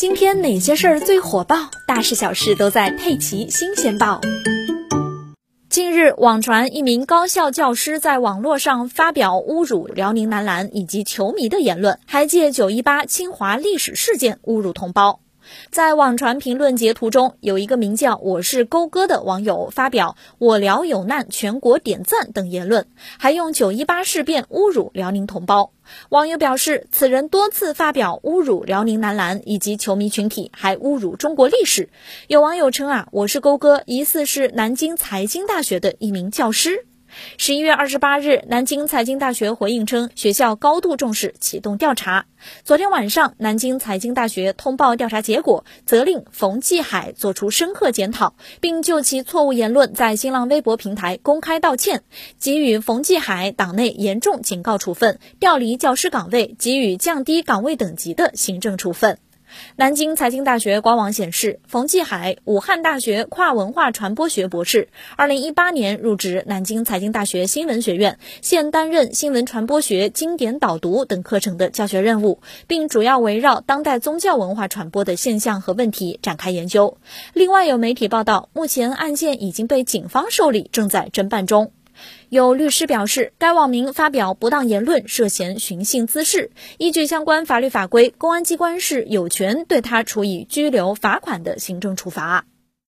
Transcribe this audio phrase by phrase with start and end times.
[0.00, 1.70] 今天哪些事儿最火爆？
[1.86, 4.18] 大事小事都在《佩奇新鲜报》。
[5.68, 15.20] 近日，网传一名高校教师在网络上发表侮辱辽宁男篮以及球迷的言论，还借九一八侵华历史事件侮辱同胞。
[15.70, 22.86] 在网传评论截图中，有一个名叫“我是勾哥”的网友发表“我辽有难，全国点赞”等言论，
[23.18, 25.72] 还用九一八事变侮辱辽宁同胞。
[26.10, 31.88] 网友表示，此人多次发表侮辱辽宁男篮以及球迷群体，还侮辱中国历史。
[32.28, 36.86] 有网友称啊，“我是勾哥”疑似是南京财经大学的一名教师。
[37.36, 42.26] 十一月二十八日，南京财经大学回应称，学校高度重视，启动调查。
[42.64, 52.02] 昨天晚上，南京财经大学通报调查结果，责令冯继海作出深刻检讨，并就其错误言论在新浪微博平台公开道歉，
[52.38, 59.18] 给予冯继海党内严重警告处分，调离教师岗位，给予降低岗位等级的行政处分。
[59.76, 76.98] 南京财经大学官网显示，冯继海，武汉大学跨文化传播学博士，二零一八年入职南京财经大学新闻学院，现担任新闻传播学经典导读等课程的教学任务，并主要围绕当代宗教文化传播的现象和问题展开研究。
[77.32, 81.72] 另外，有媒体报道，目前案件已经被警方受理，正在侦办中。
[82.28, 86.50] 有律师表示，该网民发表不当言论，涉嫌寻衅滋事。
[86.78, 92.44] 依据相关法律法规，公安机关是有权对他处以拘留、罚款的行政处罚。